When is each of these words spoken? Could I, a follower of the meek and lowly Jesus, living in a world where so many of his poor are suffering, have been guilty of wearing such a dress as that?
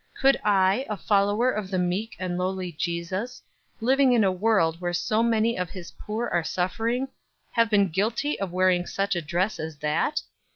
Could 0.19 0.41
I, 0.43 0.83
a 0.89 0.97
follower 0.97 1.51
of 1.51 1.69
the 1.69 1.77
meek 1.77 2.15
and 2.17 2.35
lowly 2.35 2.71
Jesus, 2.71 3.43
living 3.81 4.13
in 4.13 4.23
a 4.23 4.31
world 4.31 4.81
where 4.81 4.93
so 4.93 5.21
many 5.21 5.55
of 5.59 5.69
his 5.69 5.91
poor 5.91 6.27
are 6.29 6.43
suffering, 6.43 7.07
have 7.51 7.69
been 7.69 7.89
guilty 7.89 8.39
of 8.39 8.51
wearing 8.51 8.87
such 8.87 9.15
a 9.15 9.21
dress 9.21 9.59
as 9.59 9.77
that? 9.77 10.23